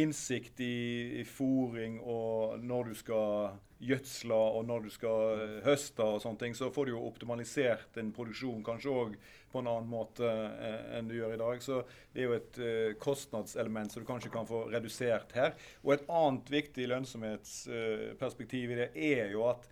innsikt 0.00 0.62
i, 0.64 1.20
i 1.20 1.24
fòring 1.28 1.98
og 2.00 2.62
når 2.64 2.86
du 2.88 2.94
skal 2.96 3.50
gjødsle 3.78 4.34
og 4.34 4.64
når 4.66 4.86
du 4.86 4.90
skal 4.90 5.42
høste 5.62 6.02
og 6.02 6.22
sånne 6.22 6.40
ting, 6.40 6.54
så 6.56 6.70
får 6.74 6.88
du 6.88 6.92
jo 6.96 7.04
optimalisert 7.06 7.98
en 8.00 8.10
produksjon 8.14 8.64
kanskje 8.66 8.94
òg 8.94 9.14
på 9.52 9.62
en 9.62 9.70
annen 9.70 9.88
måte 9.90 10.28
eh, 10.28 10.98
enn 10.98 11.08
du 11.08 11.14
gjør 11.16 11.36
i 11.36 11.40
dag. 11.40 11.62
Så 11.64 11.80
det 12.12 12.22
er 12.22 12.26
jo 12.26 12.36
et 12.36 12.60
eh, 12.62 12.96
kostnadselement 13.00 13.92
som 13.92 14.02
du 14.02 14.08
kanskje 14.08 14.32
kan 14.34 14.48
få 14.48 14.64
redusert 14.72 15.32
her. 15.38 15.54
Og 15.84 15.94
et 15.94 16.06
annet 16.10 16.52
viktig 16.52 16.88
lønnsomhetsperspektiv 16.90 18.74
i 18.74 18.80
det 18.82 18.90
er 18.94 19.34
jo 19.34 19.46
at 19.48 19.68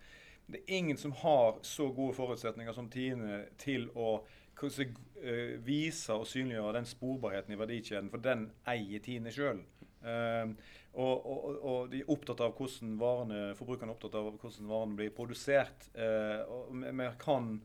det 0.47 0.63
er 0.63 0.77
ingen 0.79 0.99
som 0.99 1.13
har 1.25 1.59
så 1.67 1.89
gode 1.91 2.15
forutsetninger 2.15 2.73
som 2.73 2.91
Tine 2.91 3.43
til 3.59 3.89
å 3.99 4.21
eh, 4.63 5.57
vise 5.67 6.15
og 6.15 6.29
synliggjøre 6.31 6.79
den 6.79 6.87
sporbarheten 6.87 7.57
i 7.57 7.59
verdikjeden, 7.59 8.13
for 8.13 8.23
den 8.23 8.53
eier 8.71 9.03
Tine 9.03 9.35
sjøl. 9.35 9.65
Uh, 10.05 10.53
og, 10.97 11.27
og, 11.27 11.47
og, 11.61 11.79
de 11.93 12.01
er 12.01 12.13
opptatt 12.13 12.41
av 12.45 12.55
hvordan 12.57 12.95
varene, 13.01 13.41
forbrukerne 13.59 13.93
er 13.93 13.97
opptatt 13.97 14.17
av 14.17 14.31
hvordan 14.33 14.71
varene 14.71 14.99
blir 14.99 15.15
produsert. 15.17 15.89
Uh, 15.97 16.41
og 16.49 16.77
vi 16.87 17.09
kan 17.21 17.57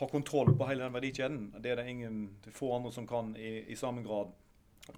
ha 0.00 0.08
kontroll 0.08 0.54
på 0.56 0.68
hele 0.68 0.86
den 0.86 0.94
verdikjeden. 0.94 1.42
Det 1.58 1.72
er 1.72 1.80
det 1.80 1.90
ingen 1.90 2.22
det 2.44 2.54
få 2.56 2.72
andre 2.76 2.92
som 2.94 3.08
kan 3.10 3.34
i, 3.36 3.60
i 3.68 3.76
samme 3.76 4.04
grad. 4.06 4.32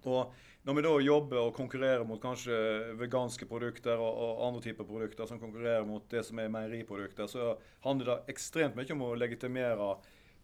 Og 0.07 0.33
når 0.63 0.77
vi 0.79 0.83
da 0.85 0.93
jobber 1.03 1.41
og 1.43 1.57
konkurrerer 1.57 2.05
mot 2.07 2.21
kanskje 2.23 2.55
veganske 3.01 3.49
produkter 3.51 3.99
og, 3.99 4.13
og, 4.13 4.43
andre 4.47 4.63
typer 4.69 4.87
produkter 4.87 5.27
som 5.27 5.41
konkurrerer 5.43 5.87
mot 5.89 6.05
det 6.11 6.23
som 6.27 6.39
er 6.39 6.53
meieriprodukter, 6.55 7.27
så 7.27 7.57
handler 7.83 8.13
det 8.13 8.35
ekstremt 8.37 8.79
mye 8.79 8.95
om 8.95 9.03
å 9.09 9.17
legitimere 9.19 9.89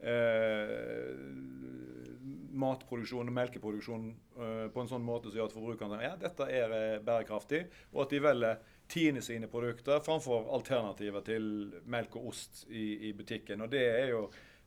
eh, 0.03 1.13
matproduksjon 2.59 3.31
og 3.31 3.37
melkeproduksjon 3.37 4.09
eh, 4.11 4.67
på 4.73 4.83
en 4.83 4.91
sånn 4.91 5.07
måte 5.07 5.31
som 5.31 5.39
gjør 5.39 5.51
at 5.51 5.55
forbrukerne 5.57 6.01
ja, 6.03 6.13
dette 6.21 6.49
er 6.51 6.75
eh, 6.75 6.99
bærekraftig, 7.05 7.65
og 7.95 8.05
at 8.07 8.15
de 8.15 8.25
velger 8.25 8.75
Tine 8.89 9.21
sine 9.21 9.51
produkter 9.53 10.01
framfor 10.01 10.47
alternativer 10.57 11.21
til 11.21 11.49
melk 11.93 12.15
og 12.17 12.31
ost 12.31 12.63
i, 12.73 13.11
i 13.11 13.13
butikken. 13.13 13.61
Og 13.61 13.69
det 13.75 13.83
er 13.85 14.15
jo 14.15 14.23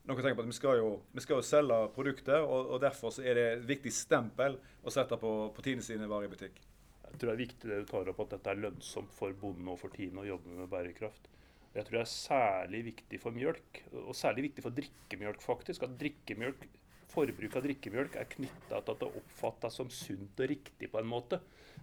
noe 0.06 0.14
å 0.14 0.22
tenke 0.22 0.38
på 0.38 0.44
at 0.44 0.50
Vi 0.52 0.54
skal 0.54 0.78
jo, 0.78 0.92
vi 1.10 1.24
skal 1.24 1.40
jo 1.40 1.46
selge 1.46 1.78
produkter, 1.96 2.44
og, 2.44 2.70
og, 2.70 2.78
derfor 2.84 3.18
er 3.18 3.38
det 3.38 3.46
et 3.48 3.64
viktig 3.66 3.90
stempel 3.94 4.60
å 4.82 4.94
sette 4.94 5.18
på, 5.18 5.32
på 5.56 5.66
Tine 5.66 5.82
sine 5.82 6.06
varer 6.10 6.30
i 6.30 6.32
butikk. 6.36 6.62
Jeg 7.08 7.18
tror 7.18 7.32
det 7.32 7.34
er 7.34 7.42
viktig 7.42 7.68
det 7.68 7.80
du 7.82 7.90
tar 7.90 8.08
opp, 8.12 8.22
at 8.24 8.36
dette 8.36 8.54
er 8.54 8.62
lønnsomt 8.62 9.10
for 9.18 9.34
bonden 9.42 9.74
og 9.74 9.80
for 9.82 9.94
Tine 9.94 10.22
å 10.22 10.28
jobbe 10.28 10.54
med 10.54 10.70
bærekraft. 10.70 11.26
Jeg 11.72 11.86
tror 11.88 11.96
det 11.96 12.04
er 12.04 12.12
særlig 12.12 12.80
viktig 12.90 13.18
for 13.20 13.34
mjølk, 13.34 13.82
og 14.04 14.14
særlig 14.16 14.50
viktig 14.50 14.64
for 14.64 14.76
drikkemjølk, 14.76 15.42
faktisk. 15.44 15.86
At 15.86 15.94
drikkemjølk, 16.00 16.66
forbruk 17.12 17.58
av 17.58 17.66
drikkemjølk 17.66 18.18
er 18.18 18.30
knytta 18.32 18.80
til 18.80 18.94
at 18.96 19.04
det 19.04 19.10
oppfattes 19.22 19.78
som 19.80 19.92
sunt 19.92 20.40
og 20.40 20.50
riktig 20.50 20.90
på 20.90 21.00
en 21.00 21.12
måte 21.12 21.40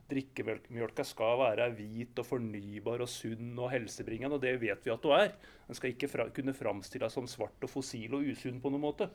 drikkemjølka 0.09 1.03
skal 1.05 1.37
være 1.41 1.69
hvit 1.77 2.17
og 2.19 2.27
fornybar 2.27 3.03
og 3.03 3.09
sunn 3.11 3.53
og 3.59 3.69
helsebringende, 3.73 4.37
og 4.37 4.43
det 4.43 4.55
vet 4.61 4.85
vi 4.85 4.93
at 4.93 5.05
hun 5.05 5.15
er. 5.15 5.33
Den 5.67 5.77
skal 5.77 5.93
ikke 5.93 6.09
fra, 6.09 6.27
kunne 6.33 6.55
framstilles 6.57 7.15
som 7.15 7.27
svart 7.29 7.65
og 7.65 7.71
fossil 7.71 8.15
og 8.17 8.25
usunn 8.25 8.61
på 8.61 8.71
noen 8.73 8.85
måte. 8.87 9.09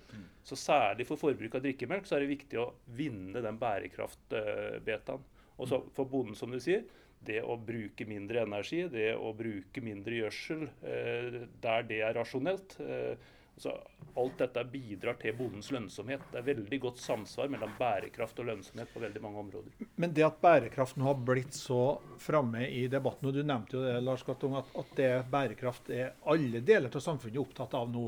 Så 0.47 0.59
særlig 0.61 1.09
for 1.09 1.21
forbruk 1.21 1.57
av 1.59 1.65
drikkemelk 1.65 2.07
så 2.07 2.19
er 2.19 2.25
det 2.25 2.35
viktig 2.37 2.61
å 2.63 2.71
vinne 2.97 3.43
den 3.45 3.59
bærekraftbetaen. 3.61 5.25
Og 5.55 5.71
så 5.71 5.81
for 5.95 6.11
bonden, 6.11 6.39
som 6.39 6.51
du 6.51 6.61
sier, 6.63 6.85
det 7.25 7.41
å 7.43 7.57
bruke 7.57 8.05
mindre 8.07 8.43
energi, 8.45 8.83
det 8.93 9.15
å 9.17 9.31
bruke 9.37 9.83
mindre 9.83 10.19
gjødsel 10.19 10.67
eh, 10.85 11.39
der 11.63 11.87
det 11.89 12.03
er 12.05 12.19
rasjonelt. 12.19 12.77
Eh, 12.85 13.15
så 13.57 13.73
alt 14.15 14.39
dette 14.39 14.65
bidrar 14.71 15.17
til 15.19 15.35
bondens 15.39 15.71
lønnsomhet. 15.75 16.23
Det 16.33 16.41
er 16.41 16.47
veldig 16.47 16.79
godt 16.83 17.01
samsvar 17.03 17.51
mellom 17.51 17.73
bærekraft 17.79 18.39
og 18.43 18.49
lønnsomhet 18.51 18.91
på 18.95 19.03
veldig 19.03 19.23
mange 19.23 19.41
områder. 19.43 19.87
Men 20.01 20.15
det 20.15 20.27
at 20.27 20.41
bærekraft 20.43 20.99
nå 20.99 21.09
har 21.09 21.23
blitt 21.27 21.55
så 21.57 21.99
framme 22.23 22.67
i 22.69 22.85
debatten, 22.91 23.31
og 23.31 23.35
du 23.35 23.43
nevnte 23.43 23.79
jo 23.79 23.83
det, 23.87 23.97
Lars 24.05 24.23
Gattung, 24.27 24.57
at, 24.59 24.71
at 24.79 24.95
det 24.99 25.11
bærekraft 25.33 25.91
er 25.95 26.15
alle 26.31 26.63
deler 26.67 26.91
av 26.95 27.03
samfunnet 27.03 27.43
opptatt 27.43 27.75
av 27.79 27.91
nå. 27.91 28.07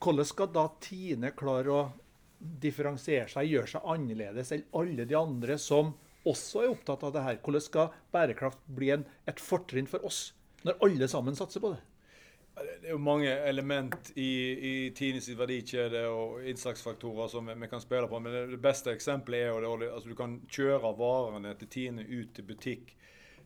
Hvordan 0.00 0.30
skal 0.30 0.52
da 0.54 0.68
Tine 0.82 1.34
klare 1.36 1.74
å 1.74 1.82
differensiere 2.40 3.28
seg, 3.28 3.50
gjøre 3.50 3.74
seg 3.74 3.90
annerledes 3.94 4.54
enn 4.56 4.64
alle 4.80 5.04
de 5.06 5.18
andre 5.18 5.58
som 5.60 5.92
også 6.28 6.64
er 6.64 6.74
opptatt 6.74 7.04
av 7.06 7.14
det 7.14 7.26
her? 7.26 7.40
Hvordan 7.44 7.66
skal 7.66 7.94
bærekraft 8.14 8.66
bli 8.66 8.94
en, 8.94 9.06
et 9.28 9.42
fortrinn 9.42 9.90
for 9.90 10.06
oss, 10.06 10.30
når 10.64 10.78
alle 10.86 11.10
sammen 11.10 11.38
satser 11.38 11.62
på 11.62 11.74
det? 11.74 11.82
Det 12.60 12.88
er 12.88 12.94
jo 12.94 13.00
mange 13.02 13.30
element 13.48 14.12
i, 14.14 14.30
i 14.70 14.72
Tines 14.96 15.28
verdikjede 15.38 16.02
og 16.10 16.44
innsatsfaktorer 16.48 17.28
som 17.32 17.46
vi, 17.48 17.56
vi, 17.62 17.68
kan 17.70 17.82
spille 17.82 18.08
på. 18.10 18.20
Men 18.20 18.36
det, 18.52 18.60
beste 18.62 18.92
eksempelet 18.92 19.46
er 19.46 19.50
jo 19.50 19.74
at 19.76 19.84
altså 19.88 20.10
du 20.10 20.16
kan 20.18 20.38
kjøre 20.50 20.94
varene 20.98 21.54
til 21.60 21.70
Tine 21.72 22.04
ut 22.04 22.34
til 22.36 22.46
butikk 22.48 22.94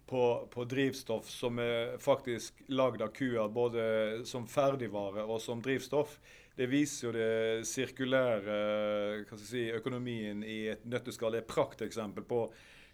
på, 0.07 0.23
på 0.51 0.65
drivstoff 0.69 1.31
som 1.31 1.59
er 1.63 1.97
faktisk 2.03 2.65
lagd 2.75 3.03
av 3.03 3.13
kuer, 3.17 3.49
både 3.49 3.85
som 4.29 4.49
ferdigvare 4.51 5.25
og 5.25 5.41
som 5.43 5.63
drivstoff. 5.65 6.19
Det 6.55 6.69
viser 6.71 7.09
jo 7.09 7.15
det 7.17 7.67
sirkulære 7.67 8.59
si, 9.43 9.67
økonomien 9.75 10.45
i 10.47 10.65
et 10.75 10.85
nøtteskall. 10.87 11.35
Det 11.35 11.43
er 11.43 11.47
et 11.47 11.55
prakteksempel 11.55 12.27
på 12.29 12.47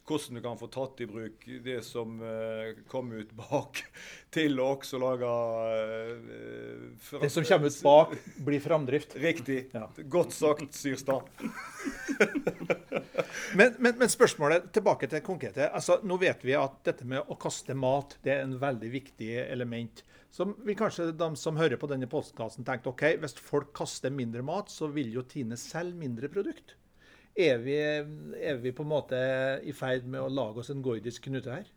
hvordan 0.07 0.39
du 0.39 0.43
kan 0.43 0.59
få 0.59 0.67
tatt 0.73 1.01
i 1.01 1.07
bruk 1.07 1.45
det 1.65 1.83
som 1.87 2.21
uh, 2.23 2.73
kom 2.91 3.13
ut 3.13 3.33
bak, 3.37 3.83
til 4.35 4.61
å 4.61 4.73
også 4.75 4.99
lage 5.03 5.31
uh, 5.31 7.23
Det 7.23 7.31
som 7.31 7.47
kommer 7.47 7.71
ut 7.71 7.83
bak, 7.85 8.15
blir 8.47 8.61
framdrift? 8.65 9.17
Riktig. 9.21 9.61
Ja. 9.75 9.89
Godt 10.11 10.35
sagt, 10.37 10.75
Syrstad. 10.75 11.31
men, 13.59 13.75
men, 13.79 13.97
men, 13.97 14.09
spørsmålet 14.11 14.71
tilbake 14.75 15.11
til 15.11 15.25
konkrete. 15.27 15.71
Altså, 15.71 16.01
nå 16.03 16.19
vet 16.21 16.45
vi 16.47 16.57
at 16.59 16.81
dette 16.87 17.07
med 17.09 17.31
å 17.31 17.39
kaste 17.41 17.77
mat 17.79 18.19
det 18.25 18.37
er 18.37 18.47
en 18.47 18.59
veldig 18.61 18.91
viktig 18.93 19.35
element. 19.47 20.05
Som 20.31 20.55
vil 20.63 20.77
kanskje 20.79 21.09
de 21.19 21.29
som 21.39 21.59
hører 21.59 21.81
på 21.81 21.89
denne 21.91 22.07
postkassen 22.11 22.67
tenke 22.67 22.93
ok, 22.93 23.07
hvis 23.23 23.35
folk 23.43 23.73
kaster 23.75 24.15
mindre 24.15 24.45
mat, 24.47 24.71
så 24.71 24.87
vil 24.95 25.11
jo 25.15 25.27
Tine 25.27 25.59
selge 25.59 25.99
mindre 25.99 26.31
produkt. 26.31 26.77
Er 27.39 27.61
vi, 27.63 27.77
er 27.79 28.57
vi, 28.59 28.73
på 28.75 28.83
en 28.83 28.91
måte 28.91 29.21
i 29.63 29.75
ferd 29.77 30.09
med 30.09 30.23
å 30.23 30.33
lage 30.33 30.63
oss 30.63 30.73
en 30.73 30.83
gordisk 30.83 31.29
knute 31.29 31.53
her? 31.53 31.69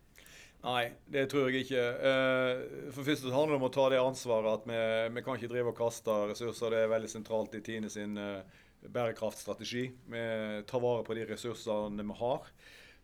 Nei, 0.64 0.88
det 1.12 1.26
tror 1.30 1.50
jeg 1.50 1.66
ikke. 1.66 1.80
Eh, 2.10 2.90
for 2.94 3.06
først 3.06 3.26
handler 3.28 3.54
det 3.54 3.60
om 3.60 3.66
å 3.68 3.72
ta 3.72 3.88
det 3.92 4.00
ansvaret 4.00 4.60
at 4.60 4.68
vi, 4.68 4.78
vi 5.14 5.24
kan 5.24 5.38
ikke 5.38 5.52
drive 5.52 5.74
og 5.74 5.78
kaste 5.78 6.14
ressurser. 6.30 6.72
Det 6.72 6.84
er 6.84 6.94
veldig 6.94 7.10
sentralt 7.12 7.56
i 7.58 7.62
Tine 7.64 7.90
sin 7.92 8.16
eh, 8.20 8.62
bærekraftstrategi. 8.88 9.84
Vi 10.14 10.24
tar 10.68 10.82
vare 10.82 11.04
på 11.04 11.16
de 11.18 11.28
ressursene 11.28 12.08
vi 12.08 12.16
har. 12.22 12.48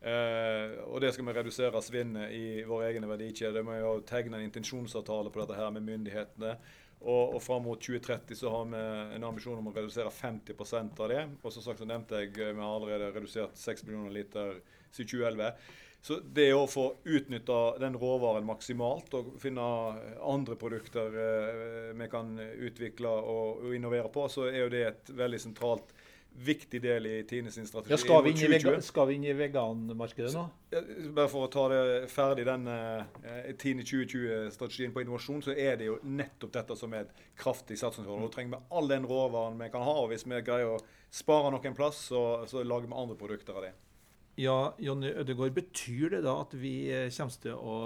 Eh, 0.01 0.79
og 0.89 1.03
det 1.05 1.13
skal 1.13 1.29
vi 1.29 1.37
redusere 1.37 1.83
svinnet 1.85 2.33
i 2.33 2.63
vår 2.65 2.87
egen 2.89 3.09
verdikjede. 3.11 3.65
Vi 3.67 3.81
jo 3.83 3.99
tegne 4.09 4.41
en 4.41 4.49
intensjonsavtale 4.49 5.33
på 5.33 5.43
dette 5.43 5.59
her 5.61 5.73
med 5.77 5.85
myndighetene. 5.85 6.57
Og, 7.01 7.37
og 7.37 7.41
fram 7.41 7.63
mot 7.65 7.81
2030 7.81 8.37
så 8.37 8.51
har 8.53 8.67
vi 8.69 8.81
en 9.17 9.25
ambisjon 9.25 9.57
om 9.57 9.71
å 9.71 9.73
redusere 9.73 10.11
50 10.13 10.59
av 11.01 11.07
det. 11.09 11.23
Og 11.41 11.55
som 11.55 11.65
sagt 11.65 11.81
så 11.81 11.89
nevnte 11.89 12.21
jeg 12.21 12.35
vi 12.37 12.61
har 12.61 12.75
allerede 12.75 13.13
redusert 13.15 13.57
6 13.57 13.87
millioner 13.87 14.13
liter 14.13 14.59
siden 14.93 15.15
2011. 15.15 15.55
Så 16.03 16.17
det 16.25 16.49
å 16.57 16.69
få 16.69 16.87
utnytta 17.05 17.79
den 17.81 17.97
råvaren 18.01 18.47
maksimalt 18.49 19.13
og 19.19 19.35
finne 19.41 19.65
andre 20.25 20.57
produkter 20.61 21.17
eh, 21.25 21.91
vi 21.97 22.09
kan 22.13 22.33
utvikle 22.41 23.11
og, 23.21 23.67
og, 23.67 23.75
innovere 23.77 24.09
på, 24.13 24.25
så 24.33 24.47
er 24.49 24.63
jo 24.63 24.71
det 24.73 24.85
et 24.89 25.13
veldig 25.17 25.41
sentralt 25.43 25.93
viktig 26.33 26.81
del 26.83 27.07
i 27.07 27.15
Tine 27.29 27.51
sin 27.51 27.67
strategi. 27.67 27.93
Ja, 27.93 27.99
skal, 28.01 28.23
vi 28.25 28.33
vegan, 28.49 28.83
skal, 28.83 29.09
vi 29.11 29.17
inn 29.19 29.27
i 29.29 29.35
veganmarkedet 29.37 30.31
nå? 30.35 30.45
Bare 31.17 31.29
for 31.29 31.47
å 31.47 31.51
ta 31.53 31.67
det 31.73 31.83
ferdig, 32.13 32.47
den 32.49 32.69
uh, 32.71 33.51
Tine 33.61 33.85
2020-strategien 33.85 34.95
på 34.95 35.05
innovasjon, 35.05 35.43
så 35.45 35.55
er 35.57 35.77
det 35.81 35.91
jo 35.91 35.99
nettopp 36.07 36.55
dette 36.55 36.79
som 36.79 36.95
er 36.97 37.07
et 37.09 37.27
kraftig 37.41 37.79
satsingsområde. 37.81 38.25
Nå 38.25 38.33
trenger 38.35 38.57
vi 38.57 38.79
all 38.79 38.91
den 38.91 39.09
råvaren 39.11 39.61
vi 39.61 39.71
kan 39.75 39.85
ha. 39.85 39.99
og 40.05 40.11
Hvis 40.15 40.27
vi 40.29 40.41
greier 40.47 40.77
å 40.77 40.81
spare 41.11 41.53
noen 41.53 41.77
plass, 41.77 42.07
så, 42.13 42.25
så 42.51 42.65
lager 42.65 42.89
vi 42.89 42.99
andre 43.03 43.19
produkter 43.21 43.61
av 43.61 43.69
det. 43.69 43.75
Ja, 44.41 44.59
Jonny 44.81 45.11
Ødegaard, 45.13 45.53
betyr 45.53 46.15
det 46.15 46.25
da 46.25 46.39
at 46.47 46.55
vi 46.57 46.75
eh, 46.95 47.11
kommer 47.13 47.43
til 47.43 47.59
å 47.59 47.77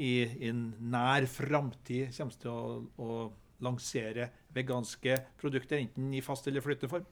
i, 0.00 0.24
en 0.48 0.66
nær 0.92 1.26
framtid 1.30 2.12
kommer 2.16 2.38
til 2.40 2.50
å, 2.50 2.78
å 3.00 3.08
lansere 3.64 4.30
veganske 4.54 5.16
produkter, 5.40 5.80
enten 5.80 6.12
i 6.14 6.22
fast 6.24 6.48
eller 6.50 6.64
flytteform? 6.64 7.06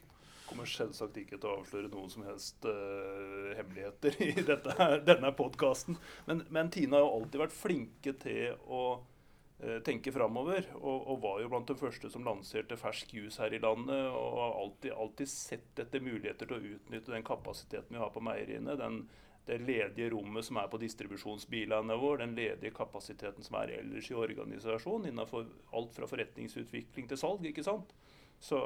Kommer 0.53 0.69
selvsagt 0.69 1.17
ikke 1.23 1.39
til 1.41 1.49
å 1.49 1.55
avsløre 1.61 1.89
noen 1.93 2.11
som 2.13 2.27
helst 2.29 2.67
uh, 2.69 3.53
hemmeligheter 3.57 4.19
i 4.23 4.35
dette, 4.51 4.91
denne 5.07 5.33
podkasten. 5.37 5.97
Men, 6.29 6.45
men, 6.53 6.71
Tine 6.73 6.99
har 6.99 7.07
jo 7.07 7.17
alltid 7.17 7.43
vært 7.47 7.57
flinke 7.57 8.15
til 8.23 8.61
å 8.69 8.83
uh, 9.01 9.79
tenke 9.87 10.13
framover. 10.15 10.69
Og, 10.79 11.09
og, 11.09 11.19
var 11.25 11.41
jo 11.43 11.51
blant 11.55 11.73
de 11.73 11.79
første 11.81 12.13
som 12.13 12.29
lanserte 12.29 12.79
fersk 12.81 13.17
juice 13.17 13.41
her 13.43 13.57
i 13.57 13.63
landet. 13.63 14.05
Og 14.13 14.39
har 14.39 14.61
alltid, 14.61 14.95
alltid, 14.95 15.33
sett 15.33 15.83
etter 15.83 16.05
muligheter 16.05 16.49
til 16.49 16.59
å 16.59 16.77
utnytte 16.77 17.17
den 17.17 17.27
kapasiteten 17.27 17.97
vi 17.97 18.03
har 18.05 18.15
på 18.15 18.25
meieriene. 18.25 18.79
Den 18.79 19.05
det 19.47 19.59
ledige 19.59 20.13
rommet 20.13 20.47
som 20.47 20.61
er 20.61 20.69
på 20.71 20.79
distribusjonsbilene 20.79 21.97
våre, 21.99 22.21
den 22.23 22.37
ledige 22.37 22.71
kapasiteten 22.77 23.43
som 23.43 23.57
er 23.59 23.73
ellers 23.81 24.07
i 24.11 24.15
organisasjonen, 24.15 25.09
innenfor 25.11 25.49
alt 25.75 25.97
fra 25.97 26.07
forretningsutvikling 26.07 27.09
til 27.11 27.19
salg. 27.19 27.43
ikke 27.51 27.65
sant? 27.67 27.91
Så, 28.39 28.61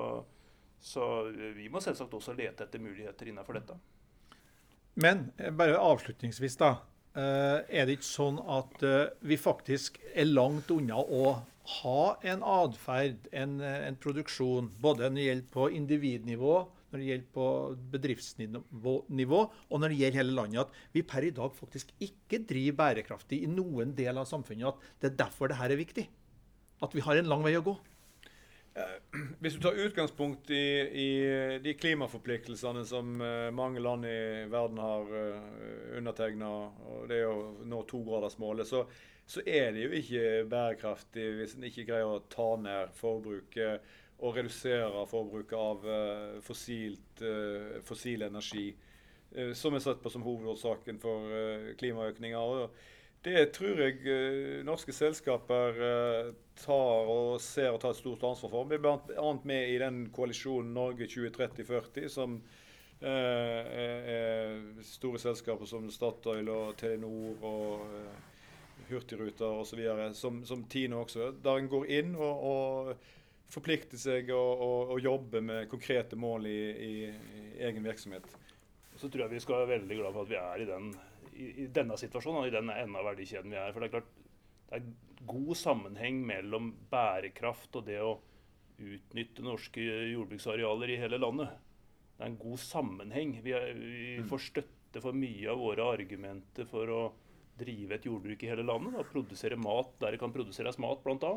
så 0.81 1.29
vi 1.57 1.69
må 1.73 1.83
selvsagt 1.83 2.15
også 2.15 2.35
lete 2.37 2.67
etter 2.67 2.83
muligheter 2.83 3.31
innenfor 3.31 3.59
dette. 3.59 3.79
Men 4.97 5.31
eh, 5.37 5.53
bare 5.53 5.81
avslutningsvis, 5.81 6.57
da. 6.61 6.77
Eh, 7.17 7.59
er 7.81 7.89
det 7.89 7.99
ikke 7.99 8.09
sånn 8.09 8.39
at 8.41 8.83
eh, 8.85 9.11
vi 9.25 9.39
faktisk 9.41 9.99
er 10.13 10.29
langt 10.29 10.71
unna 10.73 11.01
å 11.01 11.37
ha 11.81 12.03
en 12.29 12.45
atferd, 12.47 13.27
en, 13.35 13.59
en, 13.61 13.99
produksjon, 14.01 14.71
både 14.81 15.09
når 15.09 15.19
det 15.19 15.27
gjelder 15.27 15.55
på 15.57 15.69
individnivå, 15.81 16.57
når 16.93 17.03
det 17.03 17.09
gjelder 17.09 17.33
på 17.35 17.47
bedriftsnivå, 17.95 19.41
og 19.43 19.81
når 19.83 19.93
det 19.93 19.99
gjelder 19.99 20.21
hele 20.21 20.37
landet, 20.37 20.63
at 20.63 20.95
vi 20.95 21.03
per 21.09 21.27
i 21.27 21.33
dag 21.35 21.57
faktisk 21.57 21.91
ikke 21.99 22.45
driver 22.47 22.79
bærekraftig 22.85 23.41
i 23.43 23.51
noen 23.51 23.97
del 23.99 24.23
av 24.23 24.29
samfunnet. 24.31 24.71
At 24.71 25.03
det 25.03 25.11
er 25.11 25.19
derfor 25.25 25.51
dette 25.51 25.67
er 25.67 25.81
viktig. 25.81 26.07
At 26.87 26.95
vi 26.95 27.05
har 27.05 27.19
en 27.19 27.33
lang 27.33 27.43
vei 27.45 27.57
å 27.59 27.65
gå. 27.67 27.75
Eh, 28.77 29.19
hvis 29.41 29.55
du 29.55 29.61
tar 29.61 29.79
utgangspunkt 29.87 30.51
i, 30.51 30.65
i 30.93 31.11
de 31.65 31.75
klimaforpliktelsene 31.75 32.85
som 32.87 33.21
uh, 33.21 33.51
mange 33.55 33.81
land 33.81 34.05
i 34.05 34.45
verden 34.53 34.81
har 34.83 35.13
eh, 35.17 35.93
undertegna, 35.99 36.51
og 36.93 37.07
det 37.11 37.23
er 37.23 37.31
å 37.31 37.65
nå 37.65 37.83
togradersmålet, 37.89 38.69
så, 38.69 38.85
så 39.27 39.45
er 39.47 39.73
det 39.75 39.87
jo 39.87 40.01
ikke 40.01 40.27
bærekraftig 40.51 41.29
hvis 41.39 41.57
en 41.57 41.69
ikke 41.71 41.87
greier 41.89 42.19
å 42.19 42.25
ta 42.33 42.51
ned 42.61 42.93
forbruket 42.99 43.95
og 44.17 44.37
redusere 44.39 45.05
forbruket 45.11 45.59
av 45.61 45.83
fossilt, 46.41 47.21
fossil 47.85 48.23
energi, 48.25 48.71
som 49.53 49.77
er 49.77 49.83
sett 49.85 50.01
på 50.01 50.09
som 50.09 50.25
hovedårsaken 50.25 50.97
for 51.03 51.35
klimaøkninger. 51.77 52.63
Det 53.27 53.41
tror 53.57 53.81
jeg 53.83 54.05
uh, 54.07 54.61
norske 54.63 54.93
selskaper 54.95 55.79
uh, 55.81 56.29
tar 56.63 57.09
og 57.11 57.41
ser 57.43 57.73
og 57.75 57.81
tar 57.83 57.91
et 57.91 57.99
stort 57.99 58.23
ansvar 58.29 58.53
for. 58.53 58.69
Vi 58.71 58.77
er 58.77 58.85
bl.a. 58.85 59.33
med 59.43 59.73
i 59.73 59.81
den 59.83 60.05
koalisjonen 60.15 60.71
Norge 60.77 61.09
2030-40, 61.11 62.07
som 62.13 62.37
uh, 62.37 63.09
er 63.11 64.55
store 64.87 65.19
selskaper 65.19 65.67
som 65.67 65.89
Statoil 65.91 66.53
og 66.55 66.77
Telenor 66.79 67.43
og 67.51 68.87
Hurtigruter 68.93 69.59
osv., 69.59 69.83
som, 70.15 70.45
som 70.47 70.63
Tine 70.71 71.03
også. 71.03 71.33
Der 71.43 71.59
en 71.59 71.73
går 71.73 71.91
inn 71.99 72.15
og, 72.15 72.47
og 72.47 73.51
forplikter 73.51 73.99
seg 73.99 74.31
og 74.31 74.95
jobber 75.03 75.43
med 75.43 75.67
konkrete 75.73 76.15
mål 76.15 76.47
i, 76.47 76.61
i, 76.71 76.95
i 77.11 77.45
egen 77.67 77.83
virksomhet. 77.83 78.31
Så 78.97 79.11
tror 79.11 79.27
jeg 79.27 79.35
vi 79.35 79.43
skal 79.43 79.65
være 79.65 79.81
veldig 79.81 79.99
glad 79.99 80.15
for 80.15 80.23
at 80.23 80.31
vi 80.31 80.39
er 80.39 80.63
i 80.63 80.71
den 80.71 80.91
i, 81.37 81.51
i, 81.65 81.67
denne 81.73 81.99
situasjonen, 82.01 82.49
i 82.49 82.55
den 82.55 82.71
enden 82.73 82.97
av 82.99 83.11
verdikjeden 83.11 83.53
vi 83.53 83.61
er. 83.61 83.75
For 83.75 83.83
det 83.83 83.91
er 83.91 83.97
klart 83.99 84.15
det 84.67 84.79
er 84.81 85.27
god 85.31 85.53
sammenheng 85.59 86.23
mellom 86.27 86.73
bærekraft 86.91 87.77
og 87.79 87.87
det 87.87 88.01
å 88.03 88.17
utnytte 88.77 89.45
norske 89.45 89.83
jordbruksarealer 90.13 90.93
i 90.93 90.99
hele 91.01 91.21
landet. 91.23 91.53
Det 92.17 92.25
er 92.25 92.33
en 92.33 92.41
god 92.41 92.61
sammenheng. 92.61 93.37
Vi, 93.45 93.55
er, 93.57 93.71
vi 93.77 94.17
mm. 94.21 94.27
får 94.31 94.43
støtte 94.49 95.03
for 95.05 95.17
mye 95.17 95.53
av 95.53 95.61
våre 95.61 95.87
argumenter 95.97 96.69
for 96.69 96.93
å 96.93 97.01
drive 97.61 97.97
et 97.97 98.09
jordbruk 98.09 98.43
i 98.43 98.51
hele 98.51 98.65
landet. 98.67 98.97
Og 98.99 99.13
produsere 99.13 99.59
mat 99.61 99.95
der 100.03 100.17
det 100.17 100.21
kan 100.23 100.35
produseres 100.35 100.81
mat, 100.83 101.05
bl.a. 101.05 101.37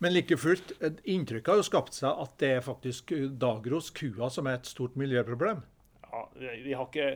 Men 0.00 0.14
like 0.14 0.36
fullt, 0.40 0.72
inntrykket 1.04 1.52
har 1.52 1.60
jo 1.60 1.66
skapt 1.66 1.96
seg 1.96 2.22
at 2.22 2.36
det 2.40 2.54
er 2.56 2.62
faktisk 2.64 3.12
Dagros, 3.40 3.90
kua, 3.92 4.30
som 4.32 4.48
er 4.48 4.60
et 4.60 4.68
stort 4.68 4.96
miljøproblem. 5.00 5.60
Ja, 6.06 6.22
vi 6.40 6.72
har 6.72 6.86
ikke 6.86 7.10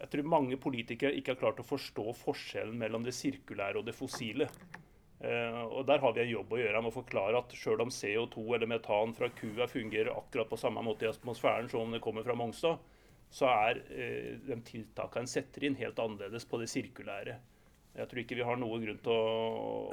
jeg 0.00 0.10
tror 0.12 0.30
mange 0.32 0.58
politikere 0.58 1.14
ikke 1.14 1.34
har 1.34 1.40
klart 1.40 1.60
å 1.62 1.66
forstå 1.66 2.12
forskjellen 2.24 2.78
mellom 2.78 3.04
det 3.06 3.14
sirkulære 3.14 3.78
og 3.78 3.86
det 3.86 3.94
fossile. 3.94 4.48
Uh, 5.22 5.62
og 5.78 5.86
Der 5.86 6.02
har 6.02 6.14
vi 6.16 6.24
en 6.24 6.32
jobb 6.32 6.50
å 6.50 6.58
gjøre 6.58 6.80
med 6.82 6.90
å 6.90 6.96
forklare 6.96 7.38
at 7.38 7.52
selv 7.54 7.84
om 7.84 7.92
CO2 7.94 8.42
eller 8.56 8.66
metan 8.66 9.14
fra 9.14 9.28
kua 9.38 9.68
fungerer 9.70 10.10
akkurat 10.10 10.50
på 10.50 10.58
samme 10.58 10.82
måte 10.82 11.06
i 11.06 11.12
atmosfæren 11.12 11.70
som 11.70 11.84
om 11.84 11.94
det 11.94 12.02
kommer 12.02 12.26
fra 12.26 12.34
Mongstad, 12.34 12.82
så 13.30 13.46
er 13.52 13.78
uh, 13.86 14.32
de 14.48 14.58
tiltakene 14.66 15.22
en 15.22 15.30
setter 15.30 15.68
inn, 15.68 15.78
helt 15.78 16.02
annerledes 16.02 16.48
på 16.50 16.58
det 16.58 16.66
sirkulære. 16.72 17.38
Jeg 17.94 18.08
tror 18.08 18.22
ikke 18.24 18.40
vi 18.40 18.46
har 18.48 18.58
noen 18.58 18.82
grunn 18.82 19.02
til 19.04 19.14
å, 19.14 19.32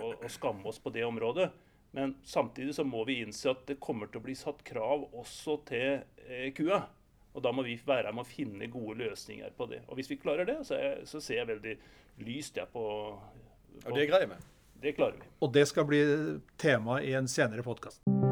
å, 0.01 0.13
å 0.25 0.31
skamme 0.31 0.65
oss 0.71 0.81
på 0.81 0.89
det 0.95 1.05
området. 1.05 1.51
Men 1.93 2.15
samtidig 2.25 2.73
så 2.77 2.85
må 2.85 3.03
vi 3.05 3.19
innse 3.21 3.51
at 3.53 3.67
det 3.69 3.77
kommer 3.83 4.09
til 4.09 4.21
å 4.21 4.25
bli 4.25 4.37
satt 4.37 4.65
krav 4.65 5.11
også 5.13 5.59
til 5.69 6.01
uh, 6.25 6.49
kua. 6.57 6.87
Og 7.33 7.43
Da 7.43 7.51
må 7.53 7.63
vi 7.63 7.77
være 7.85 8.13
med 8.13 8.25
å 8.25 8.27
finne 8.27 8.69
gode 8.71 8.97
løsninger 9.03 9.53
på 9.57 9.69
det. 9.71 9.83
Og 9.87 9.99
Hvis 9.99 10.09
vi 10.09 10.19
klarer 10.21 10.49
det, 10.49 10.59
så, 10.67 10.75
er, 10.75 11.03
så 11.05 11.21
ser 11.21 11.43
jeg 11.43 11.51
veldig 11.51 11.75
lyst 12.25 12.57
jeg 12.57 12.67
på, 12.73 12.85
på 13.83 13.91
Og 13.91 13.99
det 13.99 14.09
greier 14.09 14.31
vi. 14.31 14.39
Det 14.79 14.95
klarer 14.95 15.19
vi. 15.19 15.29
Og 15.43 15.53
det 15.53 15.67
skal 15.67 15.87
bli 15.87 16.01
tema 16.57 17.01
i 17.03 17.13
en 17.19 17.27
senere 17.27 17.63
podkast. 17.63 18.28